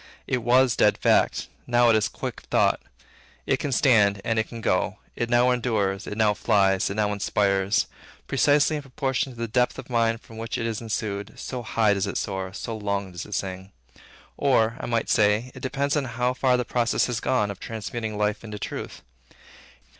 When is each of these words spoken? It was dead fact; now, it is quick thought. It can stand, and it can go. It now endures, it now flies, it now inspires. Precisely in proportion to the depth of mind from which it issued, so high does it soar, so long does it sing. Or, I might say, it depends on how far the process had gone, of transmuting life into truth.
It 0.25 0.39
was 0.41 0.75
dead 0.75 0.97
fact; 0.97 1.47
now, 1.67 1.91
it 1.91 1.95
is 1.95 2.07
quick 2.09 2.39
thought. 2.49 2.81
It 3.45 3.57
can 3.59 3.71
stand, 3.71 4.19
and 4.25 4.39
it 4.39 4.47
can 4.49 4.59
go. 4.59 4.97
It 5.15 5.29
now 5.29 5.51
endures, 5.51 6.07
it 6.07 6.17
now 6.17 6.33
flies, 6.33 6.89
it 6.89 6.95
now 6.95 7.13
inspires. 7.13 7.85
Precisely 8.25 8.77
in 8.77 8.81
proportion 8.81 9.31
to 9.31 9.37
the 9.37 9.47
depth 9.47 9.77
of 9.77 9.91
mind 9.91 10.21
from 10.21 10.39
which 10.39 10.57
it 10.57 10.65
issued, 10.65 11.37
so 11.37 11.61
high 11.61 11.93
does 11.93 12.07
it 12.07 12.17
soar, 12.17 12.51
so 12.51 12.75
long 12.75 13.11
does 13.11 13.27
it 13.27 13.35
sing. 13.35 13.73
Or, 14.37 14.75
I 14.79 14.87
might 14.87 15.07
say, 15.07 15.51
it 15.53 15.59
depends 15.61 15.95
on 15.95 16.05
how 16.05 16.33
far 16.33 16.57
the 16.57 16.65
process 16.65 17.05
had 17.05 17.21
gone, 17.21 17.51
of 17.51 17.59
transmuting 17.59 18.17
life 18.17 18.43
into 18.43 18.57
truth. 18.57 19.03